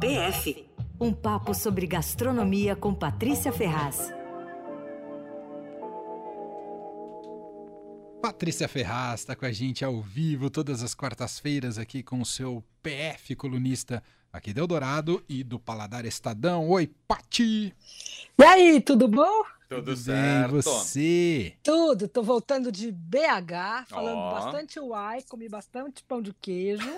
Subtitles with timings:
[0.00, 0.66] PF
[0.98, 4.12] um papo sobre gastronomia com Patrícia Ferraz.
[8.20, 12.64] Patrícia Ferraz está com a gente ao vivo todas as quartas-feiras aqui com o seu
[12.82, 14.02] PF colunista
[14.32, 16.68] aqui do Eldorado e do Paladar Estadão.
[16.70, 17.74] Oi, Pati!
[18.38, 19.44] E aí, tudo bom?
[19.68, 20.52] Tudo, Tudo certo.
[20.52, 21.54] Bem, você?
[21.62, 22.06] Tudo.
[22.06, 24.30] Tô voltando de BH, falando oh.
[24.30, 26.88] bastante uai, comi bastante pão de queijo.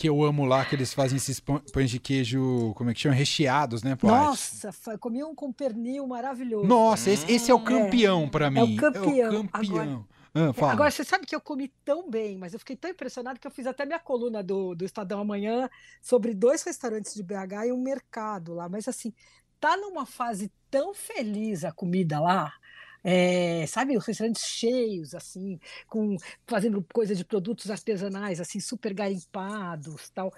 [0.00, 3.14] que eu amo lá, que eles fazem esses pães de queijo, como é que chama?
[3.14, 4.06] Recheados, né, Paty?
[4.06, 6.66] Nossa, comi um com pernil maravilhoso.
[6.66, 7.12] Nossa, hum.
[7.12, 8.60] esse, esse, é o campeão é, para mim.
[8.60, 9.12] É o campeão.
[9.12, 10.06] É o campeão.
[10.32, 13.38] Agora, ah, Agora, você sabe que eu comi tão bem, mas eu fiquei tão impressionado
[13.38, 15.68] que eu fiz até minha coluna do, do Estadão amanhã
[16.00, 18.70] sobre dois restaurantes de BH e um mercado lá.
[18.70, 19.12] Mas assim,
[19.60, 22.54] tá numa fase tão feliz a comida lá.
[23.02, 30.10] É, sabe, os restaurantes cheios, assim, com fazendo coisa de produtos artesanais, assim, super garimpados,
[30.10, 30.32] tal.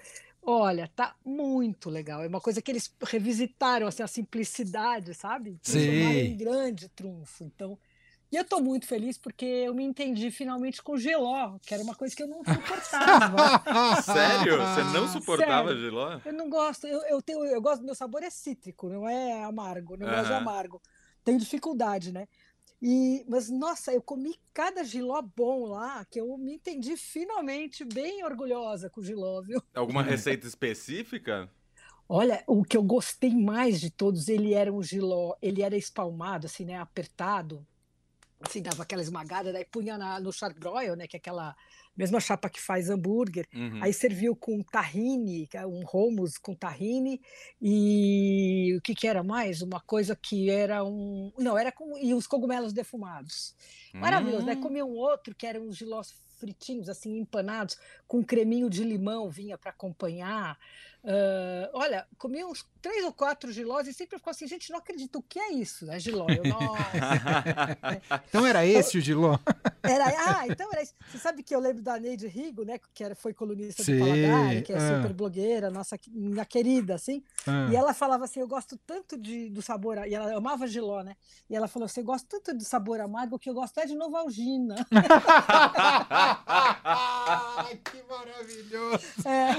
[0.45, 2.21] Olha, tá muito legal.
[2.21, 5.57] É uma coisa que eles revisitaram, assim, a simplicidade, sabe?
[5.61, 6.33] Sim.
[6.33, 7.45] um grande trunfo.
[7.45, 7.77] Então,
[8.33, 11.93] e eu tô muito feliz porque eu me entendi finalmente com geló, que era uma
[11.93, 13.61] coisa que eu não suportava.
[14.01, 14.57] Sério?
[14.57, 15.83] Você não suportava Sério.
[15.83, 16.19] geló?
[16.25, 16.87] Eu não gosto.
[16.87, 19.95] Eu, eu, tenho, eu gosto, meu sabor é cítrico, não é amargo.
[19.95, 20.81] Não gosto de amargo.
[21.23, 22.27] Tenho dificuldade, né?
[22.85, 28.25] E, mas, nossa, eu comi cada giló bom lá, que eu me entendi finalmente bem
[28.25, 29.63] orgulhosa com o giló, viu?
[29.73, 31.49] Alguma receita específica?
[32.09, 36.47] Olha, o que eu gostei mais de todos, ele era um giló, ele era espalmado,
[36.47, 37.65] assim, né, apertado,
[38.41, 41.55] assim, dava aquela esmagada, daí punha na, no charbroil, né, que é aquela
[41.95, 43.83] mesma chapa que faz hambúrguer, uhum.
[43.83, 47.21] aí serviu com tahine, é um hummus com tahine,
[47.61, 49.61] e o que que era mais?
[49.61, 51.31] Uma coisa que era um...
[51.37, 51.97] Não, era com...
[51.97, 53.55] e os cogumelos defumados.
[53.93, 54.55] Maravilhoso, né?
[54.55, 59.57] Comia um outro que eram uns gilós fritinhos, assim, empanados, com creminho de limão, vinha
[59.57, 60.59] para acompanhar.
[61.03, 65.19] Uh, olha, comi uns três ou quatro gilós e sempre ficou assim, gente, não acredito,
[65.19, 65.91] o que é isso?
[65.91, 66.25] É giló.
[66.29, 66.43] Eu,
[68.27, 69.37] então era esse o giló?
[69.81, 70.93] Era, ah, então era isso.
[71.09, 74.05] Você sabe que eu lembro da Neide Rigo, né, que era, foi colunista Sim, do
[74.05, 74.95] Paladar, que é ah.
[74.95, 77.67] super blogueira, nossa minha querida, assim, ah.
[77.69, 81.17] e ela falava assim, eu gosto tanto de, do sabor, e ela amava giló, né,
[81.49, 83.93] e ela falou assim, eu gosto tanto do sabor amargo que eu gosto é de
[83.93, 84.75] Novalgina.
[87.83, 89.03] que maravilhoso!
[89.25, 89.55] É.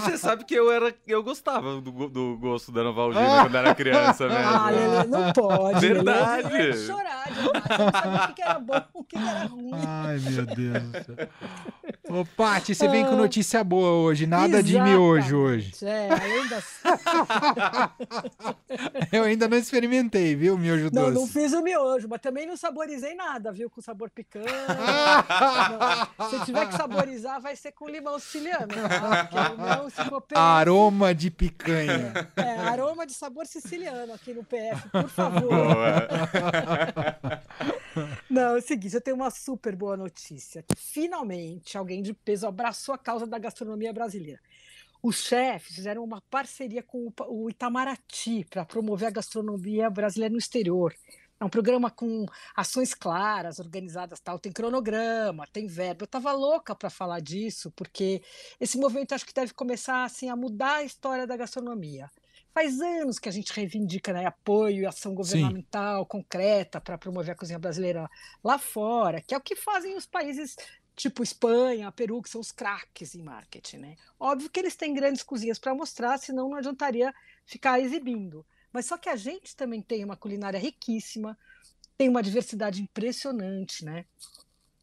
[0.00, 0.94] Mas você sabe que eu era.
[1.06, 4.44] Eu gostava do, do gosto da Novalgina quando era criança mesmo.
[4.44, 5.80] Ah, Lelê, não pode.
[5.80, 6.52] Verdade.
[6.52, 6.70] Lelê.
[6.70, 7.70] Eu chorar demais.
[7.70, 9.70] Eu não sabia o que era bom, o que era ruim.
[9.74, 11.28] Ai, meu Deus.
[12.08, 13.16] Ô, Paty, você vem com ah.
[13.16, 14.26] notícia boa hoje.
[14.26, 14.72] Nada Exatamente.
[14.72, 15.72] de miojo hoje.
[15.82, 16.64] É, ainda.
[19.12, 21.14] eu ainda não experimentei, viu, miojo não, doce.
[21.14, 23.68] Não, não fiz o miojo, mas também não saborizei nada, viu?
[23.68, 24.48] Com sabor picante.
[26.30, 28.68] Se tiver que saborizar, vai ser com limão siciliano.
[30.28, 30.40] Tá?
[30.40, 32.12] Aroma de picanha.
[32.36, 35.48] É, aroma de sabor siciliano aqui no PF, por favor.
[38.30, 40.64] Não, é o seguinte, eu tenho uma super boa notícia.
[40.76, 44.40] Finalmente, alguém de peso abraçou a causa da gastronomia brasileira.
[45.02, 50.94] Os chefes fizeram uma parceria com o Itamaraty para promover a gastronomia brasileira no exterior.
[51.40, 52.26] É um programa com
[52.56, 54.40] ações claras, organizadas, tal.
[54.40, 56.02] Tem cronograma, tem verbo.
[56.02, 58.20] Eu estava louca para falar disso, porque
[58.60, 62.10] esse movimento acho que deve começar assim a mudar a história da gastronomia.
[62.54, 66.08] Faz anos que a gente reivindica né, apoio e ação governamental Sim.
[66.08, 68.10] concreta para promover a cozinha brasileira
[68.42, 70.56] lá fora, que é o que fazem os países
[70.98, 73.78] tipo Espanha, Peru, que são os craques em marketing.
[73.78, 73.96] Né?
[74.18, 77.14] Óbvio que eles têm grandes cozinhas para mostrar, senão não adiantaria
[77.46, 78.44] ficar exibindo.
[78.72, 81.38] Mas só que a gente também tem uma culinária riquíssima,
[81.96, 84.04] tem uma diversidade impressionante, né?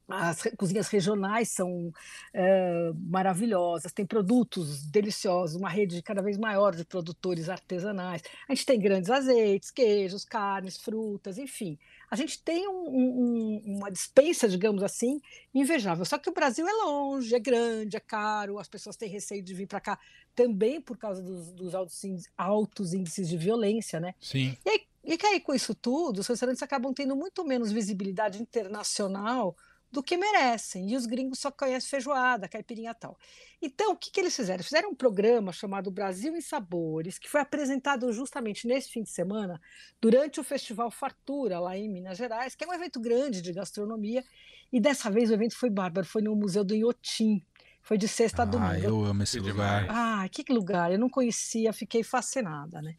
[0.07, 1.91] As cozinhas regionais são
[2.33, 8.21] é, maravilhosas, tem produtos deliciosos, uma rede cada vez maior de produtores artesanais.
[8.47, 11.77] A gente tem grandes azeites, queijos, carnes, frutas, enfim.
[12.09, 15.19] A gente tem um, um, uma dispensa, digamos assim,
[15.53, 16.05] invejável.
[16.05, 19.53] Só que o Brasil é longe, é grande, é caro, as pessoas têm receio de
[19.53, 19.99] vir para cá
[20.35, 24.13] também por causa dos, dos altos, índices, altos índices de violência, né?
[24.19, 24.55] Sim.
[24.63, 29.55] E aí, e aí, com isso tudo, os restaurantes acabam tendo muito menos visibilidade internacional
[29.95, 30.91] do que merecem.
[30.91, 33.17] E os gringos só conhecem feijoada, caipirinha tal.
[33.61, 34.63] Então, o que, que eles fizeram?
[34.63, 39.59] Fizeram um programa chamado Brasil em Sabores, que foi apresentado justamente nesse fim de semana,
[40.01, 44.23] durante o Festival Fartura, lá em Minas Gerais, que é um evento grande de gastronomia.
[44.71, 47.41] E dessa vez o evento foi bárbaro, foi no Museu do Inhotim.
[47.81, 48.71] Foi de sexta a domingo.
[48.71, 49.85] Ah, eu amo esse lugar.
[49.89, 50.91] Ah, que lugar!
[50.91, 52.95] Eu não conhecia, fiquei fascinada, né?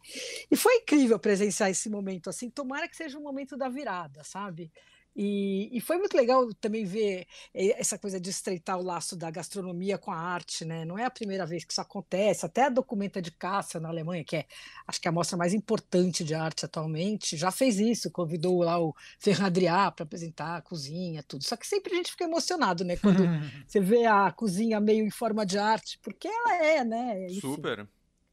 [0.49, 2.49] E foi incrível presenciar esse momento, assim.
[2.49, 4.71] Tomara que seja o momento da virada, sabe?
[5.19, 9.97] E, e, foi muito legal também ver essa coisa de estreitar o laço da gastronomia
[9.97, 10.85] com a arte, né?
[10.85, 12.45] Não é a primeira vez que isso acontece.
[12.45, 14.45] Até a Documenta de Caça na Alemanha, que é
[14.85, 18.79] acho que é a mostra mais importante de arte atualmente, já fez isso, convidou lá
[18.79, 21.43] o Ferradriá para apresentar a cozinha, tudo.
[21.43, 22.95] Só que sempre a gente fica emocionado, né?
[22.95, 23.23] Quando
[23.67, 27.25] você vê a cozinha meio em forma de arte, porque ela é, né?
[27.25, 27.39] Enfim.
[27.39, 27.87] Super.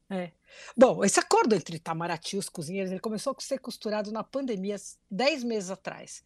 [0.07, 0.29] É.
[0.77, 4.75] Bom, esse acordo entre Itamaraty e os cozinheiros ele começou a ser costurado na pandemia,
[5.09, 6.21] dez meses atrás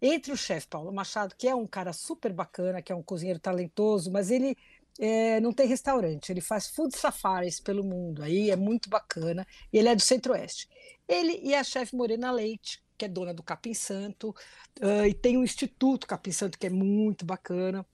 [0.00, 3.38] entre o chefe Paulo Machado, que é um cara super bacana, que é um cozinheiro
[3.38, 4.56] talentoso, mas ele
[4.98, 9.78] é, não tem restaurante, ele faz food safaris pelo mundo, aí é muito bacana, e
[9.78, 10.68] ele é do Centro-Oeste.
[11.08, 14.34] Ele e a chefe Morena Leite, que é dona do Capim Santo,
[14.80, 17.84] uh, e tem o Instituto Capim Santo, que é muito bacana.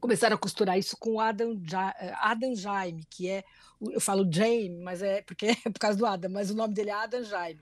[0.00, 1.60] Começaram a costurar isso com Adam,
[2.20, 3.44] Adam Jaime, que é,
[3.80, 6.90] eu falo Jaime, mas é porque é por causa do Adam, mas o nome dele
[6.90, 7.60] é Adam Jaime.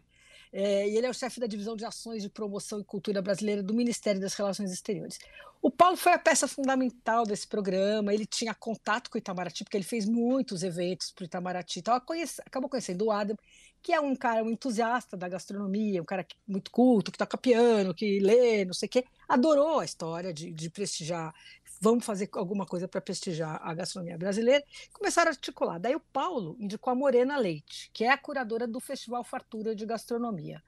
[0.52, 3.62] É, e ele é o chefe da divisão de ações de promoção e cultura brasileira
[3.62, 5.18] do Ministério das Relações Exteriores.
[5.62, 9.76] O Paulo foi a peça fundamental desse programa, ele tinha contato com o Itamaraty, porque
[9.76, 13.36] ele fez muitos eventos para o Itamaraty, então conhece, acabou conhecendo o Adam,
[13.82, 17.94] que é um cara, um entusiasta da gastronomia, um cara muito culto, que toca piano,
[17.94, 21.34] que lê, não sei o quê, adorou a história de, de prestigiar
[21.82, 24.64] vamos fazer alguma coisa para prestigiar a gastronomia brasileira.
[24.92, 25.80] Começaram a articular.
[25.80, 29.84] Daí o Paulo indicou a Morena Leite, que é a curadora do Festival Fartura de
[29.84, 30.62] Gastronomia.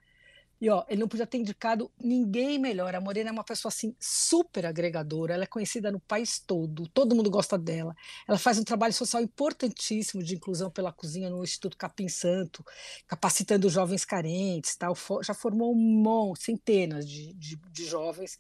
[0.61, 2.95] E ó, ele não podia ter indicado ninguém melhor.
[2.97, 7.15] A Morena é uma pessoa assim super agregadora, ela é conhecida no país todo, todo
[7.15, 7.95] mundo gosta dela.
[8.27, 12.65] Ela faz um trabalho social importantíssimo de inclusão pela cozinha no Instituto Capim Santo,
[13.07, 14.97] capacitando jovens carentes, tal.
[15.23, 18.37] Já formou um monte, centenas de, de, de jovens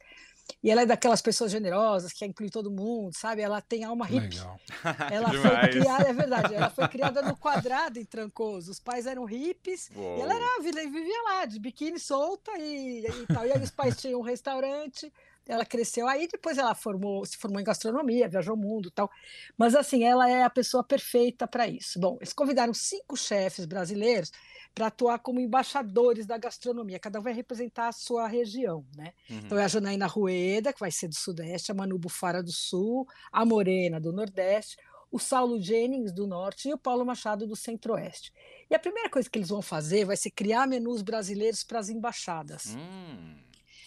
[0.62, 3.42] e ela é daquelas pessoas generosas que inclui todo mundo, sabe?
[3.42, 4.38] Ela tem alma hippie.
[4.38, 4.60] Legal.
[5.10, 8.70] Ela foi criada, é verdade, ela foi criada no quadrado em Trancoso.
[8.70, 10.18] Os pais eram hippies Uou.
[10.18, 13.46] e ela era, vivia lá, de biquíni solta e, e tal.
[13.46, 15.12] E aí os pais tinham um restaurante
[15.46, 19.10] ela cresceu aí, depois ela formou, se formou em gastronomia, viajou o mundo tal.
[19.56, 21.98] Mas assim, ela é a pessoa perfeita para isso.
[22.00, 24.30] Bom, eles convidaram cinco chefes brasileiros
[24.74, 26.98] para atuar como embaixadores da gastronomia.
[26.98, 29.12] Cada um vai representar a sua região, né?
[29.30, 29.38] Uhum.
[29.38, 33.06] Então é a Janaína Rueda, que vai ser do Sudeste, a Manu Bufara do Sul,
[33.30, 34.76] a Morena do Nordeste,
[35.12, 38.32] o Saulo Jennings do Norte e o Paulo Machado do Centro-Oeste.
[38.68, 41.88] E a primeira coisa que eles vão fazer vai ser criar menus brasileiros para as
[41.88, 42.74] embaixadas.
[42.74, 43.36] Hum,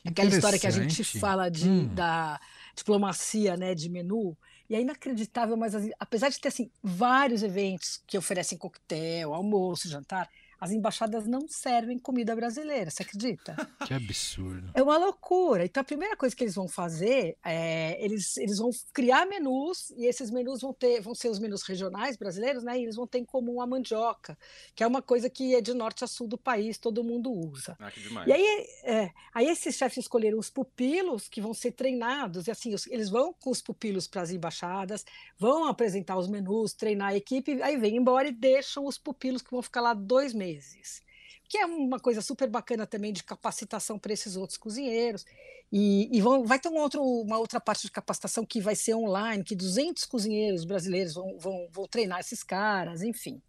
[0.06, 1.88] Aquela história que a gente fala de, hum.
[1.94, 2.40] da
[2.76, 4.38] diplomacia, né, de menu.
[4.70, 10.30] E é inacreditável, mas apesar de ter assim, vários eventos que oferecem coquetel, almoço, jantar,
[10.59, 13.56] as embaixadas não servem comida brasileira, você acredita?
[13.88, 14.69] Que absurdo.
[14.74, 15.63] É uma loucura.
[15.63, 20.06] Então, a primeira coisa que eles vão fazer é eles, eles vão criar menus, e
[20.06, 22.77] esses menus vão ter vão ser os menus regionais brasileiros, né?
[22.77, 24.38] E eles vão ter em comum a mandioca,
[24.75, 27.77] que é uma coisa que é de norte a sul do país, todo mundo usa.
[27.80, 28.27] Ah, que demais.
[28.27, 32.74] E aí, é, aí esses chefes escolheram os pupilos que vão ser treinados, e assim,
[32.74, 35.06] os, eles vão com os pupilos para as embaixadas,
[35.38, 39.51] vão apresentar os menus, treinar a equipe, aí vem embora e deixam os pupilos que
[39.51, 41.02] vão ficar lá dois meses meses.
[41.50, 45.26] Que é uma coisa super bacana também de capacitação para esses outros cozinheiros.
[45.72, 48.96] E, e vão, vai ter um outro, uma outra parte de capacitação que vai ser
[48.96, 53.42] online, que 200 cozinheiros brasileiros vão, vão, vão treinar esses caras, enfim.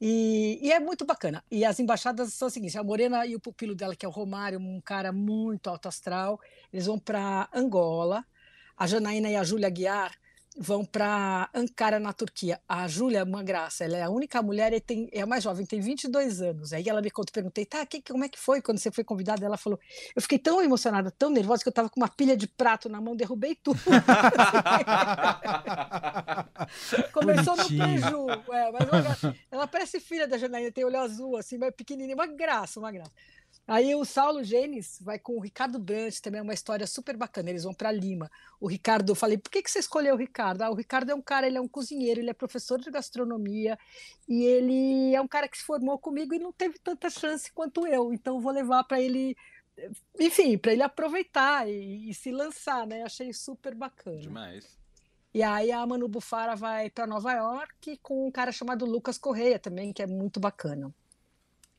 [0.00, 1.44] E, e, é muito bacana.
[1.50, 4.12] E as embaixadas são o seguinte: a Morena e o pupilo dela, que é o
[4.12, 6.40] Romário, um cara muito alto astral,
[6.72, 8.24] eles vão para Angola.
[8.76, 10.12] A Janaína e a Júlia Guiar
[10.56, 12.60] vão para Ankara, na Turquia.
[12.68, 15.42] A Júlia é uma graça, ela é a única mulher e tem, é a mais
[15.42, 16.72] jovem, tem 22 anos.
[16.72, 19.44] Aí ela me conta, perguntei, tá, que, como é que foi quando você foi convidada?
[19.44, 19.78] Ela falou,
[20.14, 23.00] eu fiquei tão emocionada, tão nervosa, que eu estava com uma pilha de prato na
[23.00, 23.80] mão, derrubei tudo.
[27.12, 28.84] Começou no preju, é, mas
[29.50, 33.10] ela parece filha da Janaína, tem olho azul, assim, mas pequenininha, uma graça, uma graça.
[33.66, 37.48] Aí o Saulo Gênesis vai com o Ricardo Brant, também é uma história super bacana.
[37.48, 38.30] Eles vão para Lima.
[38.60, 40.62] O Ricardo, eu falei, por que, que você escolheu o Ricardo?
[40.62, 43.78] Ah, o Ricardo é um cara, ele é um cozinheiro, ele é professor de gastronomia
[44.28, 47.86] e ele é um cara que se formou comigo e não teve tanta chance quanto
[47.86, 48.12] eu.
[48.12, 49.34] Então vou levar para ele,
[50.20, 53.02] enfim, para ele aproveitar e, e, se lançar, né?
[53.02, 54.20] Achei super bacana.
[54.20, 54.78] Demais.
[55.32, 59.58] E aí a Manu Bufara vai para Nova York com um cara chamado Lucas Correia
[59.58, 60.94] também, que é muito bacana.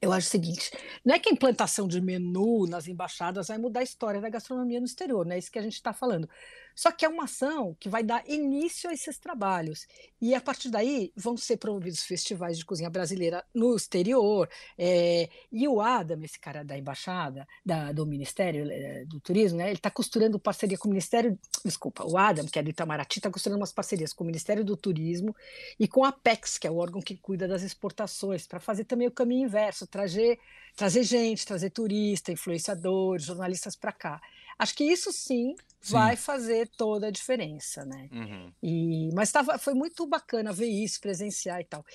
[0.01, 0.71] Eu acho o seguinte:
[1.03, 4.79] não é que a implantação de menu nas embaixadas vai mudar a história da gastronomia
[4.79, 6.29] no exterior, não é isso que a gente está falando.
[6.75, 9.87] Só que é uma ação que vai dar início a esses trabalhos.
[10.21, 14.49] E a partir daí vão ser promovidos festivais de cozinha brasileira no exterior.
[14.77, 19.67] É, e o Adam, esse cara da embaixada, da, do Ministério é, do Turismo, né,
[19.67, 21.39] ele está costurando parceria com o Ministério.
[21.63, 24.75] Desculpa, o Adam, que é do Itamaraty, está costurando umas parcerias com o Ministério do
[24.75, 25.35] Turismo
[25.79, 29.07] e com a Apex, que é o órgão que cuida das exportações, para fazer também
[29.07, 30.39] o caminho inverso, trazer,
[30.75, 34.21] trazer gente, trazer turista, influenciadores, jornalistas para cá.
[34.57, 35.93] Acho que isso sim, Sim.
[35.93, 38.09] vai fazer toda a diferença, né?
[38.11, 38.51] Uhum.
[38.61, 41.85] E, mas tava, foi muito bacana ver isso, presenciar e tal.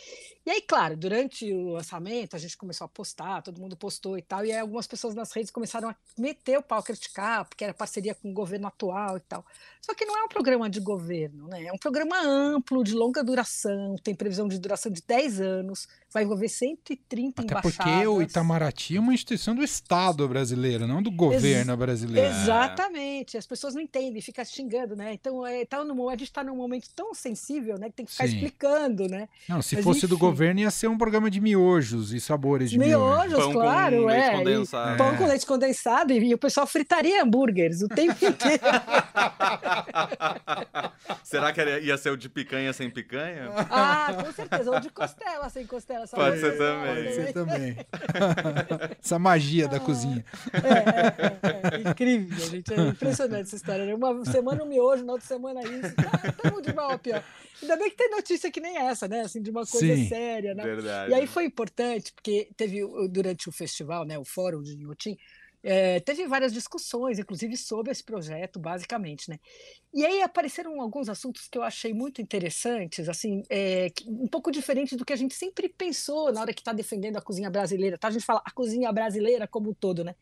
[0.46, 4.22] E aí, claro, durante o lançamento, a gente começou a postar, todo mundo postou e
[4.22, 7.74] tal, e aí algumas pessoas nas redes começaram a meter o pau, criticar, porque era
[7.74, 9.44] parceria com o governo atual e tal.
[9.80, 11.64] Só que não é um programa de governo, né?
[11.64, 16.22] É um programa amplo, de longa duração, tem previsão de duração de 10 anos, vai
[16.22, 17.76] envolver 130 Até embaixadas.
[17.76, 22.28] porque o Itamaraty é uma instituição do Estado brasileiro, não do governo brasileiro.
[22.28, 25.14] Exatamente, as pessoas não entendem, ficam xingando, né?
[25.14, 27.88] Então, é, tá no, a gente está num momento tão sensível, né?
[27.88, 28.34] Que tem que ficar Sim.
[28.34, 29.28] explicando, né?
[29.48, 30.20] Não, se Mas, fosse do enfim.
[30.20, 33.30] governo, ia ser um programa de miojos e sabores de miojos.
[33.30, 34.34] Miojos, Pão claro, com leite é.
[34.34, 34.96] e condensado.
[34.96, 38.62] Pão com leite condensado e, e o pessoal fritaria hambúrgueres o tempo inteiro.
[41.22, 43.50] Será que ia ser o de picanha sem picanha?
[43.70, 44.70] ah, com certeza.
[44.70, 46.06] Ou de costela, sem costela.
[46.06, 46.94] só Pode ser também.
[46.94, 47.76] Pode ser também.
[49.02, 50.24] Essa magia da cozinha.
[50.52, 52.72] É, é, é, é incrível, gente.
[52.72, 53.69] É impressionante essa história.
[53.78, 53.94] Né?
[53.94, 55.94] Uma semana um miojo, na outra semana isso.
[55.96, 57.24] Tá, tá de mal a pior.
[57.62, 59.20] Ainda bem que tem notícia que nem essa, né?
[59.22, 60.08] Assim, de uma coisa Sim.
[60.08, 60.62] séria, né?
[60.62, 61.10] Verdade.
[61.10, 65.18] E aí foi importante, porque teve durante o festival, né, o fórum de Inhotim,
[65.62, 69.38] eh, teve várias discussões, inclusive sobre esse projeto, basicamente, né?
[69.92, 73.42] E aí apareceram alguns assuntos que eu achei muito interessantes, assim,
[73.94, 77.16] que- um pouco diferente do que a gente sempre pensou na hora que está defendendo
[77.16, 78.08] a cozinha brasileira, tá?
[78.08, 80.14] A gente fala a cozinha brasileira como um todo, né?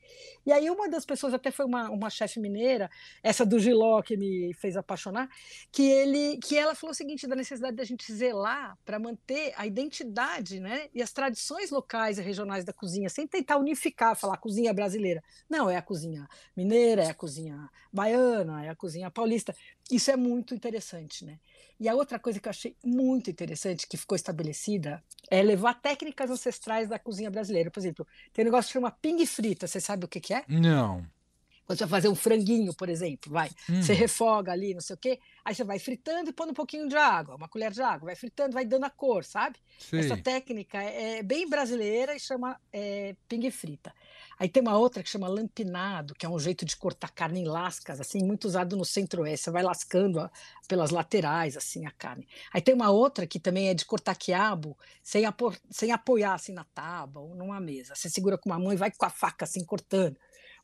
[0.47, 2.91] E aí uma das pessoas até foi uma, uma chefe mineira,
[3.23, 5.29] essa do Giló que me fez apaixonar,
[5.73, 9.67] que ele, que ela falou o seguinte da necessidade da gente zelar para manter a
[9.67, 14.73] identidade, né, e as tradições locais e regionais da cozinha, sem tentar unificar, falar cozinha
[14.73, 15.23] brasileira.
[15.49, 19.55] Não, é a cozinha mineira, é a cozinha baiana, é a cozinha paulista.
[19.91, 21.39] Isso é muito interessante, né?
[21.81, 26.31] E a outra coisa que eu achei muito interessante, que ficou estabelecida, é levar técnicas
[26.31, 27.71] ancestrais da cozinha brasileira.
[27.71, 30.45] Por exemplo, tem um negócio que chama ping frita, você sabe o que que é?
[30.49, 31.07] Não.
[31.69, 33.83] Quando você vai fazer um franguinho, por exemplo, vai, Hum.
[33.83, 36.89] você refoga ali, não sei o quê, aí você vai fritando e pondo um pouquinho
[36.89, 39.59] de água, uma colher de água, vai fritando, vai dando a cor, sabe?
[39.79, 40.01] Sei.
[40.01, 43.93] Essa técnica é bem brasileira e chama é, pingue frita.
[44.39, 47.45] Aí tem uma outra que chama lampinado, que é um jeito de cortar carne em
[47.45, 49.45] lascas, assim, muito usado no centro-oeste.
[49.45, 50.31] Você vai lascando a-
[50.67, 52.27] pelas laterais, assim, a carne.
[52.53, 56.53] Aí tem uma outra que também é de cortar quiabo sem, apo- sem apoiar, assim,
[56.53, 57.95] na tábua ou numa mesa.
[57.95, 60.17] Você segura com uma mão e vai com a faca, assim, cortando.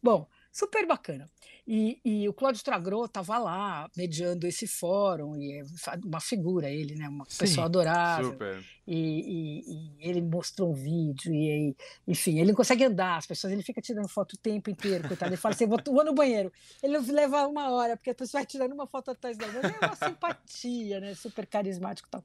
[0.03, 1.29] Bom, super bacana.
[1.67, 5.65] E, e o Cláudio Tragro estava lá, mediando esse fórum, e é
[6.05, 7.09] uma figura ele, né?
[7.09, 8.65] Uma Sim, pessoa adorável Super.
[8.87, 11.77] E, e- e ele mostrou um vídeo e, aí,
[12.07, 15.31] enfim, ele não consegue andar, as pessoas, ele fica tirando foto o tempo inteiro, coitado,
[15.31, 18.47] ele fala assim, vou, vou no banheiro, ele leva uma hora, porque a pessoa vai
[18.47, 22.25] tirando uma foto atrás da outra, é uma simpatia, né, super carismático e tal.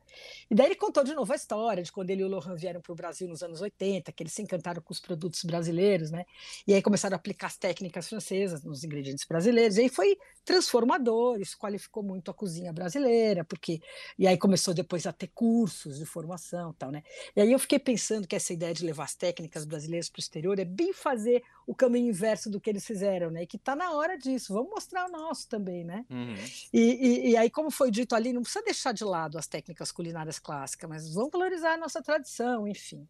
[0.50, 2.82] E daí ele contou de novo a história de quando ele e o Lohan vieram
[2.82, 6.26] para o Brasil nos anos 80, que eles se encantaram com os produtos brasileiros, né,
[6.68, 11.40] e aí começaram a aplicar as técnicas francesas nos ingredientes brasileiros, e aí foi transformador,
[11.40, 13.82] isso qualificou muito a cozinha brasileira, porque
[14.18, 17.04] e aí começou depois a ter cursos de formação, e tal, né?
[17.36, 20.22] E aí eu fiquei pensando que essa ideia de levar as técnicas brasileiras para o
[20.22, 23.44] exterior é bem fazer o caminho inverso do que eles fizeram, né?
[23.44, 24.54] E que está na hora disso.
[24.54, 26.06] Vamos mostrar o nosso também, né?
[26.10, 26.36] Uhum.
[26.74, 29.92] E, e- e aí, como foi dito ali, não precisa deixar de lado as técnicas
[29.92, 33.08] culinárias clássicas, mas vamos valorizar a nossa tradição, enfim.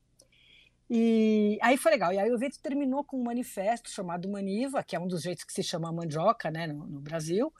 [0.89, 2.11] E aí foi legal.
[2.11, 5.43] E aí o evento terminou com um manifesto chamado Maniva, que é um dos jeitos
[5.43, 7.53] que se chama mandioca, né, no, no Brasil.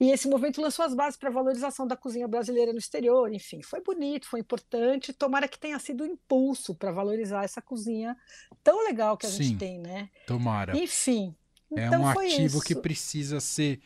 [0.00, 3.32] E esse movimento lançou as bases para a valorização da cozinha brasileira no exterior.
[3.32, 5.12] Enfim, foi bonito, foi importante.
[5.12, 8.16] Tomara que tenha sido um impulso para valorizar essa cozinha
[8.62, 9.42] tão legal que a Sim.
[9.42, 10.08] gente tem, né?
[10.26, 10.76] Tomara.
[10.76, 11.34] Enfim.
[11.76, 12.62] É então um foi ativo isso.
[12.62, 13.80] que precisa ser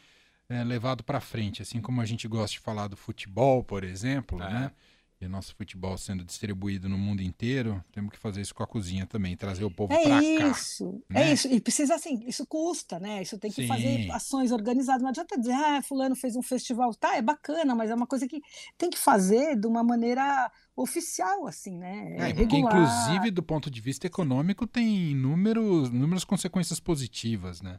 [0.49, 4.41] é, levado para frente, assim como a gente gosta de falar do futebol, por exemplo,
[4.43, 4.51] É.
[4.51, 4.71] né?
[5.25, 9.07] E nosso futebol sendo distribuído no mundo inteiro, temos que fazer isso com a cozinha
[9.07, 10.49] também, trazer o povo É para cá.
[10.51, 11.31] isso, né?
[11.31, 11.49] é isso.
[11.49, 13.23] E precisa assim, isso custa, né?
[13.23, 13.69] Isso tem que Sim.
[13.69, 15.03] fazer ações organizadas.
[15.03, 18.27] Não adianta dizer, ah, fulano fez um festival, tá, é bacana, mas é uma coisa
[18.27, 18.41] que
[18.77, 22.17] tem que fazer de uma maneira oficial, assim, né?
[22.19, 22.75] É, porque, regular.
[22.75, 27.79] inclusive, do ponto de vista econômico, tem inúmeros, inúmeras consequências positivas, né?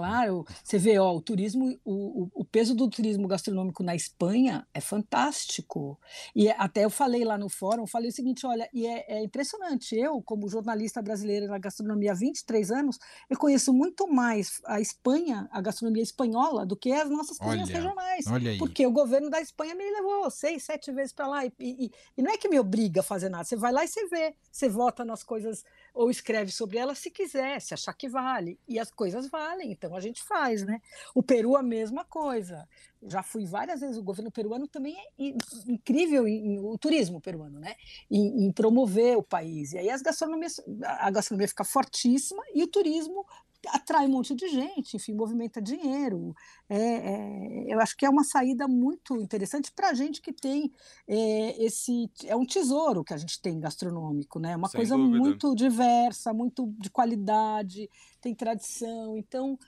[0.00, 4.80] Claro, você vê, ó, o turismo, o, o- peso do turismo gastronômico na Espanha é
[4.80, 5.98] fantástico.
[6.34, 9.22] E é- até eu falei lá no fórum, falei o seguinte, olha, e é, é
[9.24, 12.98] impressionante, eu, como jornalista brasileira na gastronomia há 23 anos,
[13.30, 18.26] eu conheço muito mais a Espanha, a gastronomia espanhola, do que as nossas cozinhas regionais.
[18.26, 18.58] Olha aí.
[18.58, 21.46] Porque o governo da Espanha me levou seis, sete vezes para lá.
[21.46, 23.44] E, e- e não é que me obriga a fazer nada.
[23.44, 24.34] Você vai lá e você vê.
[24.52, 25.64] Você vota nas coisas
[25.96, 28.60] ou escreve sobre elas se quiser, se achar que vale.
[28.68, 30.80] E as coisas valem, então a gente faz, né?
[31.14, 32.68] O Peru, a mesma coisa.
[33.08, 33.96] Já fui várias vezes.
[33.96, 35.36] O governo peruano também é in-
[35.68, 37.74] incrível, em- o turismo peruano, né?
[38.10, 39.72] Em, em promover o país.
[39.72, 43.26] E aí as gastronomias, a gastronomia fica fortíssima e o turismo
[43.68, 46.34] atrai um monte de gente, enfim, movimenta dinheiro.
[46.68, 50.72] É, é, eu acho que é uma saída muito interessante para a gente que tem
[51.08, 52.10] é, esse.
[52.24, 54.56] É um tesouro que a gente tem gastronômico, né?
[54.56, 55.18] Uma Sem coisa dúvida.
[55.18, 59.16] muito diversa, muito de qualidade, tem tradição.
[59.16, 59.58] Então,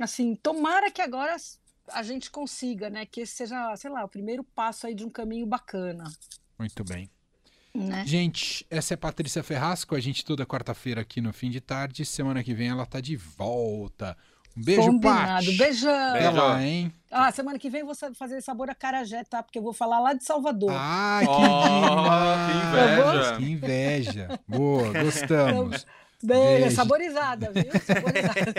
[0.00, 1.36] assim, tomara que agora
[1.88, 3.06] a gente consiga, né?
[3.06, 6.04] Que esse seja, sei lá, o primeiro passo aí de um caminho bacana.
[6.58, 7.10] Muito bem.
[7.82, 8.04] Né?
[8.06, 12.04] Gente, essa é Patrícia Ferraz com a gente toda quarta-feira aqui no fim de tarde.
[12.04, 14.16] Semana que vem ela tá de volta.
[14.56, 15.50] Um beijo, Combinado.
[15.56, 16.10] Beijão.
[16.10, 16.92] Até lá, hein?
[17.10, 19.42] Ah, semana que vem eu vou fazer sabor a carajé, tá?
[19.42, 20.70] Porque eu vou falar lá de Salvador.
[20.74, 24.10] Ai, que Oh, que Que inveja.
[24.20, 24.40] inveja.
[24.46, 25.86] Boa, gostamos.
[26.22, 26.76] Beijo, beijo.
[26.76, 27.64] saborizada, viu?
[27.84, 28.52] Saborizada.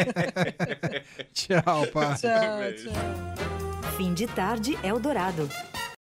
[1.34, 2.22] Tchau, Paty.
[2.22, 2.90] tchau, Beijo.
[2.90, 3.94] tchau.
[3.98, 5.48] Fim de tarde Eldorado.